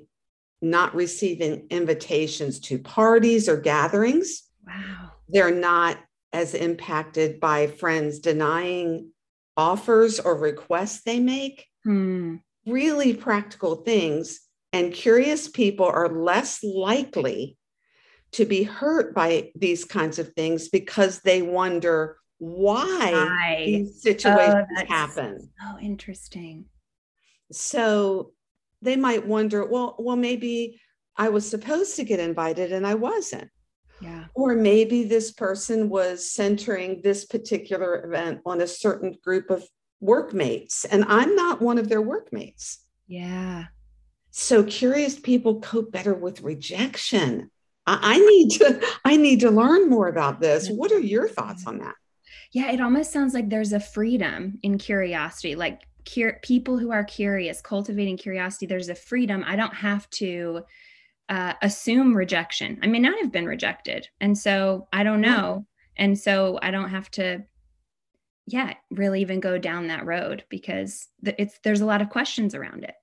not 0.61 0.95
receiving 0.95 1.67
invitations 1.69 2.59
to 2.59 2.79
parties 2.79 3.47
or 3.47 3.57
gatherings. 3.57 4.43
Wow. 4.65 5.11
They're 5.29 5.53
not 5.53 5.97
as 6.33 6.53
impacted 6.53 7.39
by 7.39 7.67
friends 7.67 8.19
denying 8.19 9.11
offers 9.55 10.19
or 10.19 10.37
requests 10.37 11.01
they 11.01 11.19
make. 11.19 11.65
Hmm. 11.83 12.37
Really 12.65 13.13
practical 13.13 13.77
things. 13.77 14.39
And 14.73 14.93
curious 14.93 15.47
people 15.47 15.85
are 15.85 16.09
less 16.09 16.63
likely 16.63 17.57
to 18.33 18.45
be 18.45 18.63
hurt 18.63 19.15
by 19.15 19.51
these 19.55 19.85
kinds 19.85 20.19
of 20.19 20.33
things 20.33 20.67
because 20.69 21.21
they 21.21 21.41
wonder 21.41 22.17
why, 22.39 23.11
why? 23.11 23.63
these 23.65 24.01
situations 24.01 24.67
oh, 24.77 24.85
happen. 24.85 25.49
Oh, 25.63 25.77
interesting. 25.81 26.65
So 27.51 28.31
they 28.81 28.95
might 28.95 29.25
wonder, 29.25 29.65
well, 29.65 29.95
well, 29.99 30.15
maybe 30.15 30.79
I 31.15 31.29
was 31.29 31.49
supposed 31.49 31.95
to 31.95 32.03
get 32.03 32.19
invited 32.19 32.71
and 32.71 32.85
I 32.85 32.95
wasn't. 32.95 33.49
Yeah. 34.01 34.25
Or 34.35 34.53
maybe 34.53 35.03
this 35.03 35.31
person 35.31 35.89
was 35.89 36.31
centering 36.31 37.01
this 37.01 37.25
particular 37.25 38.05
event 38.05 38.41
on 38.45 38.61
a 38.61 38.67
certain 38.67 39.17
group 39.23 39.49
of 39.49 39.67
workmates 39.99 40.85
and 40.85 41.03
I'm 41.07 41.35
not 41.35 41.61
one 41.61 41.79
of 41.79 41.89
their 41.89 42.01
workmates. 42.01 42.83
Yeah. 43.07 43.65
So 44.29 44.63
curious 44.63 45.19
people 45.19 45.61
cope 45.61 45.91
better 45.91 46.13
with 46.13 46.41
rejection. 46.41 47.49
I, 47.87 47.99
I 48.01 48.19
need 48.19 48.51
to 48.59 48.81
I 49.05 49.17
need 49.17 49.39
to 49.39 49.49
learn 49.49 49.89
more 49.89 50.07
about 50.07 50.39
this. 50.39 50.69
What 50.69 50.91
are 50.91 50.99
your 50.99 51.27
thoughts 51.27 51.65
on 51.65 51.79
that? 51.79 51.95
Yeah, 52.51 52.71
it 52.71 52.79
almost 52.79 53.11
sounds 53.11 53.33
like 53.33 53.49
there's 53.49 53.73
a 53.73 53.79
freedom 53.79 54.59
in 54.61 54.77
curiosity. 54.77 55.55
Like 55.55 55.81
cur- 56.07 56.39
people 56.41 56.77
who 56.77 56.91
are 56.91 57.03
curious, 57.03 57.61
cultivating 57.61 58.17
curiosity, 58.17 58.65
there's 58.65 58.89
a 58.89 58.95
freedom. 58.95 59.43
I 59.45 59.55
don't 59.55 59.73
have 59.73 60.09
to 60.11 60.63
uh, 61.29 61.53
assume 61.61 62.15
rejection. 62.15 62.79
I 62.81 62.87
may 62.87 62.99
not 62.99 63.19
have 63.19 63.31
been 63.31 63.45
rejected. 63.45 64.07
And 64.21 64.37
so 64.37 64.87
I 64.93 65.03
don't 65.03 65.21
know. 65.21 65.65
And 65.97 66.17
so 66.17 66.59
I 66.61 66.71
don't 66.71 66.89
have 66.89 67.09
to, 67.11 67.43
yeah, 68.45 68.73
really 68.89 69.21
even 69.21 69.39
go 69.39 69.57
down 69.57 69.87
that 69.87 70.05
road 70.05 70.43
because 70.49 71.07
it's 71.23 71.59
there's 71.63 71.81
a 71.81 71.85
lot 71.85 72.01
of 72.01 72.09
questions 72.09 72.55
around 72.55 72.83
it. 72.83 72.95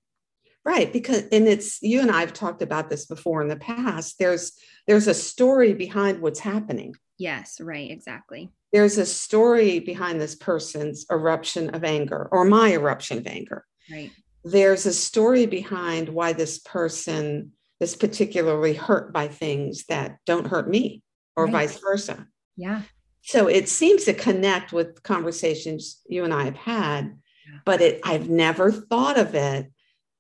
Right, 0.64 0.90
because 0.90 1.24
and 1.30 1.46
it's 1.46 1.82
you 1.82 2.00
and 2.00 2.10
I've 2.10 2.32
talked 2.32 2.62
about 2.62 2.88
this 2.88 3.04
before 3.04 3.42
in 3.42 3.48
the 3.48 3.56
past. 3.56 4.18
There's 4.18 4.52
there's 4.86 5.08
a 5.08 5.12
story 5.12 5.74
behind 5.74 6.22
what's 6.22 6.40
happening. 6.40 6.94
Yes, 7.18 7.60
right, 7.60 7.90
exactly 7.90 8.50
there's 8.74 8.98
a 8.98 9.06
story 9.06 9.78
behind 9.78 10.20
this 10.20 10.34
person's 10.34 11.06
eruption 11.08 11.72
of 11.76 11.84
anger 11.84 12.28
or 12.32 12.44
my 12.44 12.72
eruption 12.72 13.18
of 13.18 13.26
anger. 13.28 13.64
Right. 13.88 14.10
There's 14.42 14.84
a 14.84 14.92
story 14.92 15.46
behind 15.46 16.08
why 16.08 16.32
this 16.32 16.58
person 16.58 17.52
is 17.78 17.94
particularly 17.94 18.74
hurt 18.74 19.12
by 19.12 19.28
things 19.28 19.84
that 19.88 20.16
don't 20.26 20.48
hurt 20.48 20.68
me 20.68 21.04
or 21.36 21.44
right. 21.44 21.52
vice 21.52 21.78
versa. 21.78 22.26
Yeah. 22.56 22.82
So 23.22 23.46
it 23.46 23.68
seems 23.68 24.06
to 24.06 24.12
connect 24.12 24.72
with 24.72 25.04
conversations 25.04 26.00
you 26.08 26.24
and 26.24 26.34
I 26.34 26.42
have 26.42 26.56
had, 26.56 27.16
yeah. 27.46 27.60
but 27.64 27.80
it 27.80 28.00
I've 28.02 28.28
never 28.28 28.72
thought 28.72 29.20
of 29.20 29.36
it 29.36 29.70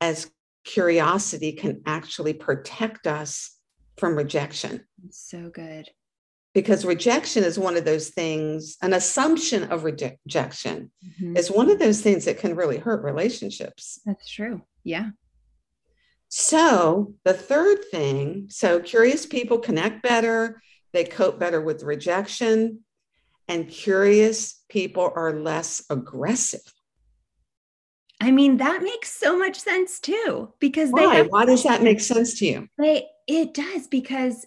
as 0.00 0.30
curiosity 0.64 1.54
can 1.54 1.82
actually 1.86 2.34
protect 2.34 3.08
us 3.08 3.50
from 3.96 4.14
rejection. 4.14 4.86
so 5.10 5.50
good 5.50 5.90
because 6.54 6.84
rejection 6.84 7.42
is 7.44 7.58
one 7.58 7.76
of 7.76 7.84
those 7.84 8.08
things 8.08 8.76
an 8.80 8.94
assumption 8.94 9.64
of 9.64 9.84
rejection 9.84 10.90
mm-hmm. 11.04 11.36
is 11.36 11.50
one 11.50 11.70
of 11.70 11.78
those 11.78 12.00
things 12.00 12.24
that 12.24 12.38
can 12.38 12.56
really 12.56 12.78
hurt 12.78 13.02
relationships 13.04 14.00
that's 14.06 14.30
true 14.30 14.62
yeah 14.84 15.10
so 16.28 17.14
the 17.24 17.34
third 17.34 17.84
thing 17.90 18.46
so 18.48 18.80
curious 18.80 19.26
people 19.26 19.58
connect 19.58 20.02
better 20.02 20.62
they 20.92 21.04
cope 21.04 21.38
better 21.38 21.60
with 21.60 21.82
rejection 21.82 22.80
and 23.48 23.68
curious 23.68 24.62
people 24.68 25.12
are 25.14 25.32
less 25.32 25.84
aggressive 25.90 26.62
I 28.20 28.30
mean, 28.30 28.58
that 28.58 28.82
makes 28.82 29.10
so 29.10 29.36
much 29.36 29.58
sense 29.58 30.00
too, 30.00 30.52
because 30.58 30.88
why? 30.90 31.00
they 31.06 31.16
have, 31.16 31.26
why 31.26 31.44
does 31.44 31.64
that 31.64 31.82
make 31.82 32.00
sense 32.00 32.38
to 32.38 32.46
you? 32.46 32.68
They 32.78 33.06
it 33.26 33.52
does 33.52 33.86
because 33.86 34.46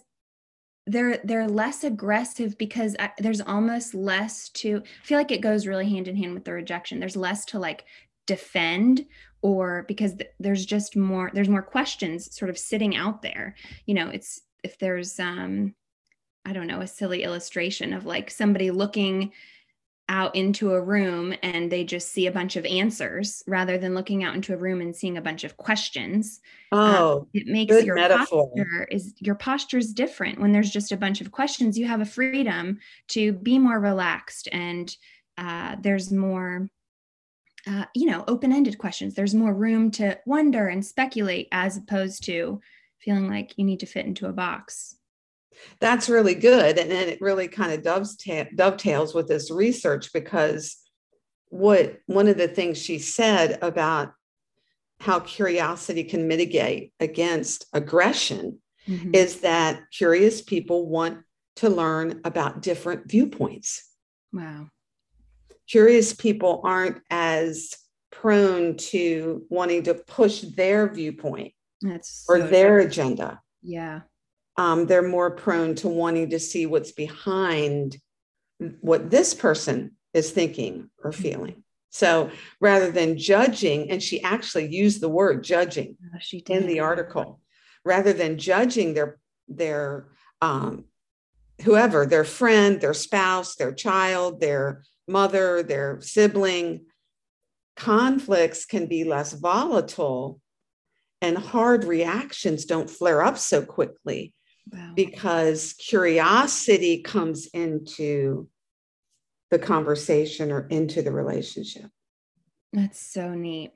they're 0.88 1.18
they're 1.24 1.48
less 1.48 1.84
aggressive 1.84 2.56
because 2.58 2.96
I, 2.98 3.10
there's 3.18 3.40
almost 3.40 3.94
less 3.94 4.48
to 4.50 4.82
I 4.84 5.06
feel 5.06 5.18
like 5.18 5.30
it 5.30 5.40
goes 5.40 5.66
really 5.66 5.88
hand 5.88 6.08
in 6.08 6.16
hand 6.16 6.34
with 6.34 6.44
the 6.44 6.52
rejection. 6.52 6.98
There's 6.98 7.16
less 7.16 7.44
to 7.46 7.58
like 7.58 7.84
defend 8.26 9.06
or 9.42 9.84
because 9.86 10.14
th- 10.14 10.30
there's 10.40 10.66
just 10.66 10.96
more 10.96 11.30
there's 11.34 11.48
more 11.48 11.62
questions 11.62 12.34
sort 12.36 12.50
of 12.50 12.58
sitting 12.58 12.96
out 12.96 13.22
there. 13.22 13.54
You 13.86 13.94
know, 13.94 14.08
it's 14.08 14.40
if 14.64 14.78
there's 14.78 15.20
um 15.20 15.74
I 16.44 16.52
don't 16.52 16.66
know, 16.66 16.80
a 16.80 16.86
silly 16.86 17.22
illustration 17.22 17.92
of 17.92 18.06
like 18.06 18.30
somebody 18.30 18.70
looking 18.70 19.32
out 20.08 20.34
into 20.34 20.72
a 20.72 20.80
room 20.80 21.34
and 21.42 21.70
they 21.70 21.84
just 21.84 22.12
see 22.12 22.26
a 22.26 22.32
bunch 22.32 22.56
of 22.56 22.64
answers 22.64 23.42
rather 23.46 23.76
than 23.76 23.94
looking 23.94 24.24
out 24.24 24.34
into 24.34 24.54
a 24.54 24.56
room 24.56 24.80
and 24.80 24.96
seeing 24.96 25.18
a 25.18 25.22
bunch 25.22 25.44
of 25.44 25.56
questions. 25.56 26.40
Um, 26.72 26.94
oh, 26.94 27.28
it 27.34 27.46
makes 27.46 27.84
your 27.84 27.94
metaphor. 27.94 28.50
posture 28.54 28.88
is 28.90 29.14
your 29.18 29.34
posture 29.34 29.78
is 29.78 29.92
different 29.92 30.40
when 30.40 30.52
there's 30.52 30.70
just 30.70 30.92
a 30.92 30.96
bunch 30.96 31.20
of 31.20 31.30
questions. 31.30 31.78
You 31.78 31.86
have 31.86 32.00
a 32.00 32.06
freedom 32.06 32.78
to 33.08 33.32
be 33.32 33.58
more 33.58 33.80
relaxed 33.80 34.48
and 34.52 34.94
uh, 35.36 35.76
there's 35.80 36.10
more 36.10 36.68
uh, 37.66 37.84
you 37.94 38.06
know 38.06 38.24
open-ended 38.28 38.78
questions 38.78 39.14
there's 39.14 39.34
more 39.34 39.52
room 39.52 39.90
to 39.90 40.18
wonder 40.26 40.68
and 40.68 40.84
speculate 40.84 41.48
as 41.52 41.76
opposed 41.76 42.24
to 42.24 42.60
feeling 42.98 43.28
like 43.28 43.52
you 43.56 43.64
need 43.64 43.80
to 43.80 43.86
fit 43.86 44.06
into 44.06 44.26
a 44.26 44.32
box 44.32 44.97
that's 45.80 46.08
really 46.08 46.34
good 46.34 46.78
and 46.78 46.90
then 46.90 47.08
it 47.08 47.20
really 47.20 47.48
kind 47.48 47.72
of 47.72 47.82
dovetails, 47.82 48.48
dovetails 48.54 49.14
with 49.14 49.28
this 49.28 49.50
research 49.50 50.12
because 50.12 50.76
what 51.50 51.98
one 52.06 52.28
of 52.28 52.36
the 52.36 52.48
things 52.48 52.78
she 52.78 52.98
said 52.98 53.58
about 53.62 54.12
how 55.00 55.20
curiosity 55.20 56.04
can 56.04 56.26
mitigate 56.26 56.92
against 57.00 57.66
aggression 57.72 58.58
mm-hmm. 58.86 59.14
is 59.14 59.40
that 59.40 59.82
curious 59.92 60.42
people 60.42 60.88
want 60.88 61.20
to 61.56 61.68
learn 61.68 62.20
about 62.24 62.62
different 62.62 63.08
viewpoints. 63.08 63.84
Wow. 64.32 64.68
Curious 65.68 66.14
people 66.14 66.60
aren't 66.64 67.00
as 67.10 67.76
prone 68.10 68.76
to 68.76 69.44
wanting 69.48 69.84
to 69.84 69.94
push 69.94 70.40
their 70.40 70.92
viewpoint 70.92 71.52
That's 71.82 72.24
or 72.28 72.40
their 72.40 72.78
agenda. 72.78 73.40
Yeah. 73.62 74.00
Um, 74.58 74.86
they're 74.86 75.02
more 75.02 75.30
prone 75.30 75.76
to 75.76 75.88
wanting 75.88 76.30
to 76.30 76.40
see 76.40 76.66
what's 76.66 76.92
behind 76.92 77.96
what 78.80 79.08
this 79.08 79.32
person 79.32 79.92
is 80.12 80.32
thinking 80.32 80.90
or 81.02 81.12
mm-hmm. 81.12 81.22
feeling. 81.22 81.64
So 81.90 82.30
rather 82.60 82.90
than 82.90 83.16
judging, 83.16 83.90
and 83.90 84.02
she 84.02 84.22
actually 84.22 84.66
used 84.66 85.00
the 85.00 85.08
word 85.08 85.42
judging 85.42 85.96
oh, 86.04 86.18
she 86.20 86.38
in 86.38 86.66
the 86.66 86.80
article, 86.80 87.40
rather 87.84 88.12
than 88.12 88.36
judging 88.36 88.92
their 88.92 89.18
their 89.46 90.08
um, 90.42 90.84
whoever, 91.62 92.04
their 92.04 92.24
friend, 92.24 92.80
their 92.80 92.94
spouse, 92.94 93.56
their 93.56 93.72
child, 93.72 94.40
their 94.40 94.82
mother, 95.06 95.62
their 95.62 96.00
sibling, 96.02 96.84
conflicts 97.76 98.66
can 98.66 98.86
be 98.86 99.04
less 99.04 99.32
volatile 99.32 100.40
and 101.22 101.38
hard 101.38 101.84
reactions 101.84 102.64
don't 102.64 102.90
flare 102.90 103.22
up 103.22 103.38
so 103.38 103.64
quickly 103.64 104.34
wow. 104.72 104.92
because 104.94 105.74
curiosity 105.74 107.02
comes 107.02 107.46
into 107.46 108.48
the 109.50 109.58
conversation 109.58 110.50
or 110.50 110.66
into 110.68 111.02
the 111.02 111.12
relationship. 111.12 111.90
That's 112.72 113.00
so 113.00 113.34
neat. 113.34 113.72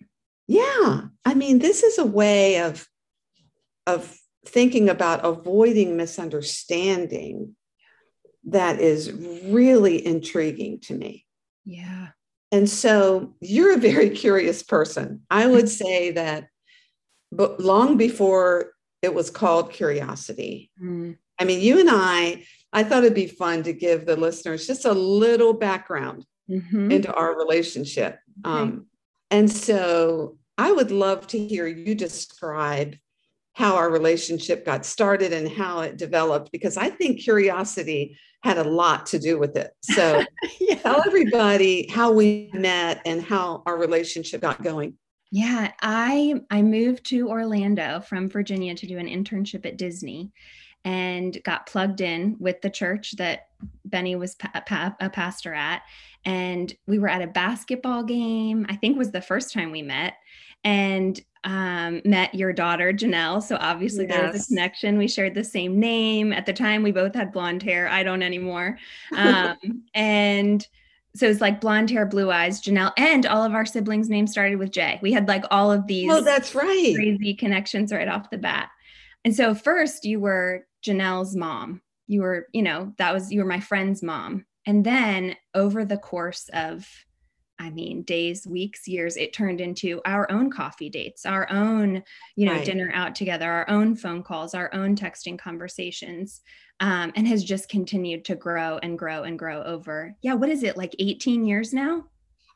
Yeah. 0.46 1.02
I 1.24 1.34
mean, 1.34 1.58
this 1.58 1.82
is 1.82 1.98
a 1.98 2.04
way 2.04 2.60
of 2.60 2.86
of 3.86 4.16
thinking 4.46 4.88
about 4.88 5.24
avoiding 5.24 5.96
misunderstanding 5.96 7.56
that 8.44 8.80
is 8.80 9.12
really 9.12 10.04
intriguing 10.04 10.80
to 10.80 10.94
me. 10.94 11.26
Yeah. 11.64 12.08
And 12.50 12.68
so 12.68 13.34
you're 13.40 13.74
a 13.74 13.78
very 13.78 14.10
curious 14.10 14.62
person. 14.62 15.22
I 15.30 15.46
would 15.46 15.68
say 15.82 16.10
that 16.12 16.48
but 17.30 17.60
long 17.60 17.96
before 17.96 18.71
it 19.02 19.12
was 19.12 19.30
called 19.30 19.72
curiosity. 19.72 20.70
Mm. 20.82 21.16
I 21.38 21.44
mean, 21.44 21.60
you 21.60 21.80
and 21.80 21.88
I 21.90 22.44
I 22.72 22.84
thought 22.84 23.04
it'd 23.04 23.14
be 23.14 23.26
fun 23.26 23.62
to 23.64 23.72
give 23.72 24.06
the 24.06 24.16
listeners 24.16 24.66
just 24.66 24.84
a 24.84 24.92
little 24.92 25.52
background 25.52 26.24
mm-hmm. 26.48 26.90
into 26.90 27.12
our 27.12 27.36
relationship. 27.36 28.18
Um, 28.44 28.86
and 29.30 29.50
so 29.50 30.38
I 30.56 30.72
would 30.72 30.90
love 30.90 31.26
to 31.28 31.46
hear 31.46 31.66
you 31.66 31.94
describe 31.94 32.96
how 33.54 33.76
our 33.76 33.90
relationship 33.90 34.64
got 34.64 34.86
started 34.86 35.34
and 35.34 35.48
how 35.50 35.80
it 35.80 35.98
developed, 35.98 36.50
because 36.50 36.78
I 36.78 36.88
think 36.88 37.20
curiosity 37.20 38.16
had 38.42 38.58
a 38.58 38.64
lot 38.64 39.06
to 39.06 39.18
do 39.18 39.38
with 39.38 39.56
it. 39.56 39.70
So 39.82 40.24
yeah. 40.60 40.76
tell 40.76 41.02
everybody 41.06 41.88
how 41.88 42.12
we 42.12 42.50
met 42.54 43.02
and 43.04 43.22
how 43.22 43.62
our 43.66 43.76
relationship 43.76 44.40
got 44.40 44.62
going. 44.62 44.94
Yeah, 45.34 45.72
I 45.80 46.42
I 46.50 46.60
moved 46.60 47.06
to 47.06 47.30
Orlando 47.30 48.00
from 48.00 48.28
Virginia 48.28 48.74
to 48.74 48.86
do 48.86 48.98
an 48.98 49.06
internship 49.08 49.64
at 49.64 49.78
Disney 49.78 50.30
and 50.84 51.42
got 51.42 51.64
plugged 51.64 52.02
in 52.02 52.36
with 52.38 52.60
the 52.60 52.68
church 52.68 53.12
that 53.12 53.48
Benny 53.86 54.14
was 54.14 54.34
pa- 54.34 54.62
pa- 54.66 54.94
a 55.00 55.08
pastor 55.08 55.54
at. 55.54 55.82
And 56.26 56.74
we 56.86 56.98
were 56.98 57.08
at 57.08 57.22
a 57.22 57.26
basketball 57.28 58.02
game, 58.02 58.66
I 58.68 58.76
think 58.76 58.98
was 58.98 59.10
the 59.10 59.22
first 59.22 59.54
time 59.54 59.70
we 59.70 59.80
met, 59.80 60.14
and 60.64 61.18
um, 61.44 62.02
met 62.04 62.34
your 62.34 62.52
daughter, 62.52 62.92
Janelle. 62.92 63.42
So 63.42 63.56
obviously 63.58 64.06
yes. 64.06 64.14
there 64.14 64.30
was 64.30 64.44
a 64.44 64.46
connection. 64.48 64.98
We 64.98 65.08
shared 65.08 65.34
the 65.34 65.44
same 65.44 65.80
name. 65.80 66.34
At 66.34 66.44
the 66.44 66.52
time, 66.52 66.82
we 66.82 66.92
both 66.92 67.14
had 67.14 67.32
blonde 67.32 67.62
hair. 67.62 67.88
I 67.88 68.02
don't 68.02 68.22
anymore. 68.22 68.78
Um, 69.16 69.56
and 69.94 70.66
so 71.14 71.28
it's 71.28 71.40
like 71.40 71.60
blonde 71.60 71.90
hair, 71.90 72.06
blue 72.06 72.30
eyes, 72.30 72.62
Janelle, 72.62 72.92
and 72.96 73.26
all 73.26 73.44
of 73.44 73.52
our 73.52 73.66
siblings' 73.66 74.08
names 74.08 74.30
started 74.30 74.58
with 74.58 74.70
J. 74.70 74.98
We 75.02 75.12
had 75.12 75.28
like 75.28 75.44
all 75.50 75.70
of 75.70 75.86
these. 75.86 76.10
Oh, 76.10 76.22
that's 76.22 76.54
right. 76.54 76.94
Crazy 76.94 77.34
connections 77.34 77.92
right 77.92 78.08
off 78.08 78.30
the 78.30 78.38
bat. 78.38 78.70
And 79.24 79.34
so 79.34 79.54
first 79.54 80.04
you 80.04 80.20
were 80.20 80.66
Janelle's 80.84 81.36
mom. 81.36 81.82
You 82.06 82.22
were, 82.22 82.46
you 82.52 82.62
know, 82.62 82.92
that 82.98 83.12
was, 83.14 83.30
you 83.30 83.40
were 83.40 83.46
my 83.46 83.60
friend's 83.60 84.02
mom. 84.02 84.46
And 84.66 84.84
then 84.84 85.36
over 85.54 85.84
the 85.84 85.98
course 85.98 86.48
of, 86.52 86.88
I 87.62 87.70
mean, 87.70 88.02
days, 88.02 88.44
weeks, 88.44 88.88
years, 88.88 89.16
it 89.16 89.32
turned 89.32 89.60
into 89.60 90.00
our 90.04 90.28
own 90.32 90.50
coffee 90.50 90.90
dates, 90.90 91.24
our 91.24 91.48
own, 91.48 92.02
you 92.34 92.46
know, 92.46 92.54
right. 92.54 92.64
dinner 92.64 92.90
out 92.92 93.14
together, 93.14 93.48
our 93.48 93.70
own 93.70 93.94
phone 93.94 94.24
calls, 94.24 94.52
our 94.52 94.68
own 94.74 94.96
texting 94.96 95.38
conversations, 95.38 96.40
um, 96.80 97.12
and 97.14 97.28
has 97.28 97.44
just 97.44 97.68
continued 97.68 98.24
to 98.24 98.34
grow 98.34 98.78
and 98.78 98.98
grow 98.98 99.22
and 99.22 99.38
grow 99.38 99.62
over, 99.62 100.16
yeah, 100.22 100.34
what 100.34 100.48
is 100.48 100.64
it, 100.64 100.76
like 100.76 100.96
18 100.98 101.44
years 101.44 101.72
now? 101.72 102.04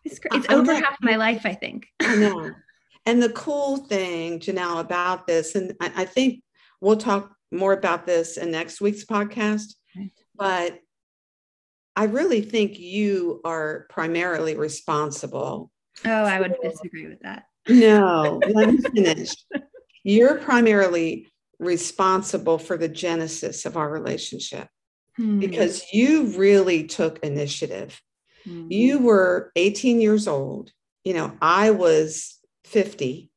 It's, 0.04 0.18
it's 0.32 0.48
over 0.50 0.74
half 0.74 0.96
my 1.00 1.14
life, 1.14 1.46
I 1.46 1.54
think. 1.54 1.86
I 2.00 2.16
know. 2.16 2.50
And 3.08 3.22
the 3.22 3.30
cool 3.30 3.76
thing, 3.76 4.40
Janelle, 4.40 4.80
about 4.80 5.28
this, 5.28 5.54
and 5.54 5.72
I, 5.80 5.92
I 5.98 6.04
think 6.06 6.42
we'll 6.80 6.96
talk 6.96 7.32
more 7.52 7.72
about 7.72 8.04
this 8.04 8.36
in 8.36 8.50
next 8.50 8.80
week's 8.80 9.04
podcast. 9.04 9.76
Okay. 9.96 10.10
But 10.34 10.80
I 11.96 12.04
really 12.04 12.42
think 12.42 12.78
you 12.78 13.40
are 13.44 13.86
primarily 13.88 14.54
responsible. 14.54 15.70
Oh, 16.04 16.10
I 16.10 16.40
would 16.40 16.54
disagree 16.62 17.06
with 17.06 17.20
that. 17.20 17.44
No, 17.68 18.38
let 18.48 18.68
me 18.68 18.78
finish. 18.78 19.34
You're 20.04 20.36
primarily 20.36 21.28
responsible 21.58 22.58
for 22.58 22.76
the 22.76 22.88
genesis 22.88 23.64
of 23.64 23.78
our 23.78 23.90
relationship 23.90 24.68
hmm. 25.16 25.40
because 25.40 25.92
you 25.92 26.26
really 26.36 26.86
took 26.86 27.18
initiative. 27.20 28.00
Hmm. 28.44 28.70
You 28.70 28.98
were 28.98 29.50
18 29.56 30.00
years 30.00 30.28
old. 30.28 30.70
You 31.02 31.14
know, 31.14 31.36
I 31.40 31.70
was 31.70 32.38
50. 32.64 33.30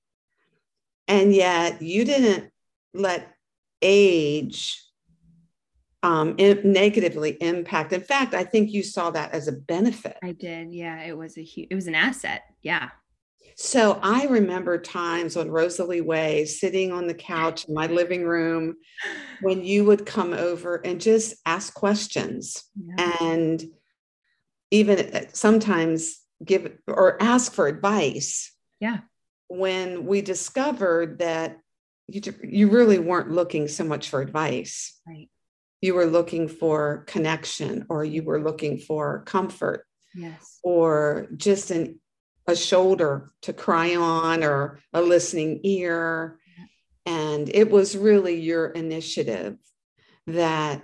And 1.08 1.34
yet 1.34 1.82
you 1.82 2.06
didn't 2.06 2.52
let 2.94 3.34
age 3.82 4.84
um, 6.04 6.36
negatively 6.38 7.32
impact. 7.42 7.94
In 7.94 8.02
fact, 8.02 8.34
I 8.34 8.44
think 8.44 8.72
you 8.72 8.84
saw 8.84 9.12
that 9.12 9.34
as 9.34 9.48
a 9.48 9.54
benefit. 9.54 10.18
I 10.24 10.32
did. 10.32 10.74
Yeah, 10.74 11.02
it 11.04 11.18
was 11.18 11.38
a 11.38 11.44
huge, 11.44 11.68
it 11.72 11.76
was 11.76 11.88
an 11.88 11.96
asset. 11.96 12.44
Yeah. 12.62 12.90
So 13.56 14.00
I 14.02 14.26
remember 14.28 14.78
times 14.78 15.36
on 15.36 15.52
Rosalie 15.52 16.00
Way 16.00 16.46
sitting 16.46 16.94
on 16.94 17.08
the 17.08 17.14
couch 17.14 17.68
in 17.68 17.74
my 17.74 17.88
living 17.88 18.24
room 18.24 18.76
when 19.42 19.66
you 19.66 19.84
would 19.84 20.06
come 20.06 20.34
over 20.34 20.78
and 20.78 21.02
just 21.02 21.36
ask 21.46 21.74
questions 21.74 22.64
yeah. 22.82 23.18
and 23.20 23.62
even 24.72 25.00
uh, 25.14 25.22
sometimes 25.34 26.20
give 26.44 26.72
or 26.88 27.22
ask 27.22 27.52
for 27.52 27.68
advice. 27.68 28.54
Yeah. 28.80 29.00
When 29.50 30.06
we 30.06 30.22
discovered 30.22 31.20
that 31.20 31.58
you, 32.08 32.22
you 32.44 32.70
really 32.70 33.00
weren't 33.00 33.32
looking 33.32 33.68
so 33.68 33.84
much 33.84 34.10
for 34.10 34.22
advice. 34.22 34.98
Right. 35.06 35.30
You 35.82 35.94
were 35.94 36.06
looking 36.06 36.48
for 36.48 37.04
connection 37.08 37.86
or 37.90 38.04
you 38.04 38.24
were 38.24 38.42
looking 38.42 38.78
for 38.78 39.24
comfort. 39.26 39.86
Yes. 40.16 40.60
Or 40.64 41.28
just 41.36 41.72
an, 41.72 42.00
a 42.48 42.56
shoulder 42.56 43.32
to 43.44 43.54
cry 43.54 43.96
on 43.96 44.44
or 44.44 44.80
a 44.94 45.02
listening 45.02 45.62
ear. 45.64 46.40
And 47.06 47.50
it 47.50 47.70
was 47.70 47.98
really 47.98 48.40
your 48.40 48.68
initiative 48.68 49.58
that 50.28 50.84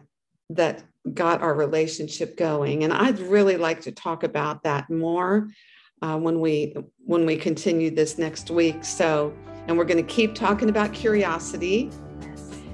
that 0.51 0.83
got 1.13 1.41
our 1.41 1.53
relationship 1.53 2.37
going. 2.37 2.83
And 2.83 2.93
I'd 2.93 3.19
really 3.19 3.57
like 3.57 3.81
to 3.81 3.91
talk 3.91 4.23
about 4.23 4.63
that 4.63 4.89
more 4.89 5.49
uh, 6.01 6.17
when 6.17 6.39
we 6.39 6.75
when 6.97 7.25
we 7.25 7.35
continue 7.35 7.91
this 7.91 8.17
next 8.17 8.49
week. 8.49 8.83
So 8.83 9.33
and 9.67 9.77
we're 9.77 9.85
going 9.85 10.03
to 10.05 10.13
keep 10.13 10.35
talking 10.35 10.69
about 10.69 10.93
curiosity 10.93 11.89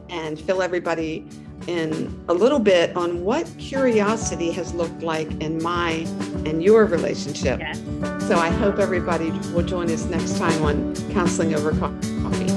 and 0.09 0.39
fill 0.39 0.61
everybody 0.61 1.27
in 1.67 2.23
a 2.27 2.33
little 2.33 2.59
bit 2.59 2.95
on 2.95 3.23
what 3.23 3.47
curiosity 3.57 4.51
has 4.51 4.73
looked 4.73 5.01
like 5.01 5.29
in 5.41 5.61
my 5.61 5.91
and 6.45 6.63
your 6.63 6.85
relationship. 6.85 7.59
Yes. 7.59 7.79
So 8.27 8.35
I 8.35 8.49
hope 8.49 8.79
everybody 8.79 9.31
will 9.53 9.63
join 9.63 9.89
us 9.91 10.05
next 10.05 10.37
time 10.37 10.63
on 10.63 10.95
Counseling 11.11 11.53
Over 11.53 11.71
Coffee. 11.71 12.50